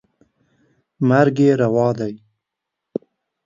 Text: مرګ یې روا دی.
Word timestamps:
مرګ 1.07 1.35
یې 1.45 1.51
روا 1.61 1.87
دی. 1.99 2.15